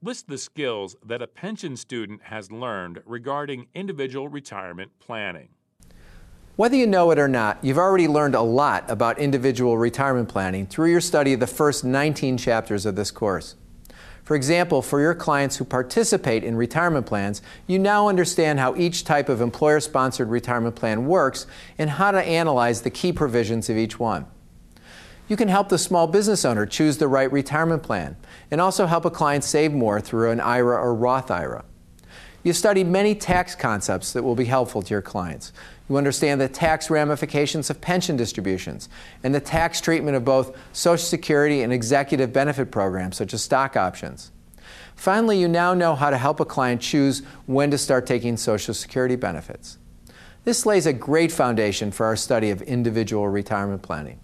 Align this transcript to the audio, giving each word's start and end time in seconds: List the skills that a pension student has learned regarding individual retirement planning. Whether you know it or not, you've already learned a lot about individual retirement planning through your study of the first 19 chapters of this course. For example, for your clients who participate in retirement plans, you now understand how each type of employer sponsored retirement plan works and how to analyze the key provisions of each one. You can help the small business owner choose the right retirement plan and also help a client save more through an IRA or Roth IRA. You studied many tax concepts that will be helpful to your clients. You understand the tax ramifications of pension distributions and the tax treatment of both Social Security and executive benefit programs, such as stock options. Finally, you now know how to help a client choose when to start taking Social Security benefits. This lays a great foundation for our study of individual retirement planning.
List 0.00 0.28
the 0.28 0.38
skills 0.38 0.94
that 1.04 1.20
a 1.22 1.26
pension 1.26 1.76
student 1.76 2.22
has 2.22 2.52
learned 2.52 3.02
regarding 3.04 3.66
individual 3.74 4.28
retirement 4.28 4.92
planning. 5.00 5.48
Whether 6.54 6.76
you 6.76 6.86
know 6.86 7.10
it 7.10 7.18
or 7.18 7.26
not, 7.26 7.58
you've 7.64 7.78
already 7.78 8.06
learned 8.06 8.36
a 8.36 8.40
lot 8.40 8.88
about 8.88 9.18
individual 9.18 9.76
retirement 9.76 10.28
planning 10.28 10.68
through 10.68 10.92
your 10.92 11.00
study 11.00 11.32
of 11.32 11.40
the 11.40 11.48
first 11.48 11.82
19 11.82 12.38
chapters 12.38 12.86
of 12.86 12.94
this 12.94 13.10
course. 13.10 13.56
For 14.22 14.36
example, 14.36 14.82
for 14.82 15.00
your 15.00 15.16
clients 15.16 15.56
who 15.56 15.64
participate 15.64 16.44
in 16.44 16.54
retirement 16.54 17.06
plans, 17.06 17.42
you 17.66 17.80
now 17.80 18.06
understand 18.06 18.60
how 18.60 18.76
each 18.76 19.02
type 19.02 19.28
of 19.28 19.40
employer 19.40 19.80
sponsored 19.80 20.28
retirement 20.28 20.76
plan 20.76 21.06
works 21.06 21.48
and 21.76 21.90
how 21.90 22.12
to 22.12 22.22
analyze 22.22 22.82
the 22.82 22.90
key 22.90 23.12
provisions 23.12 23.68
of 23.68 23.76
each 23.76 23.98
one. 23.98 24.26
You 25.28 25.36
can 25.36 25.48
help 25.48 25.68
the 25.68 25.78
small 25.78 26.06
business 26.06 26.44
owner 26.46 26.64
choose 26.64 26.96
the 26.96 27.06
right 27.06 27.30
retirement 27.30 27.82
plan 27.82 28.16
and 28.50 28.60
also 28.60 28.86
help 28.86 29.04
a 29.04 29.10
client 29.10 29.44
save 29.44 29.72
more 29.72 30.00
through 30.00 30.30
an 30.30 30.40
IRA 30.40 30.76
or 30.76 30.94
Roth 30.94 31.30
IRA. 31.30 31.64
You 32.42 32.54
studied 32.54 32.86
many 32.86 33.14
tax 33.14 33.54
concepts 33.54 34.12
that 34.14 34.22
will 34.22 34.36
be 34.36 34.46
helpful 34.46 34.80
to 34.80 34.94
your 34.94 35.02
clients. 35.02 35.52
You 35.88 35.98
understand 35.98 36.40
the 36.40 36.48
tax 36.48 36.88
ramifications 36.88 37.68
of 37.68 37.80
pension 37.80 38.16
distributions 38.16 38.88
and 39.22 39.34
the 39.34 39.40
tax 39.40 39.82
treatment 39.82 40.16
of 40.16 40.24
both 40.24 40.56
Social 40.72 41.04
Security 41.04 41.62
and 41.62 41.72
executive 41.72 42.32
benefit 42.32 42.70
programs, 42.70 43.16
such 43.16 43.34
as 43.34 43.42
stock 43.42 43.76
options. 43.76 44.30
Finally, 44.96 45.38
you 45.38 45.48
now 45.48 45.74
know 45.74 45.94
how 45.94 46.08
to 46.10 46.16
help 46.16 46.40
a 46.40 46.44
client 46.44 46.80
choose 46.80 47.20
when 47.46 47.70
to 47.70 47.76
start 47.76 48.06
taking 48.06 48.36
Social 48.36 48.72
Security 48.72 49.16
benefits. 49.16 49.76
This 50.44 50.64
lays 50.64 50.86
a 50.86 50.92
great 50.92 51.32
foundation 51.32 51.90
for 51.90 52.06
our 52.06 52.16
study 52.16 52.50
of 52.50 52.62
individual 52.62 53.28
retirement 53.28 53.82
planning. 53.82 54.20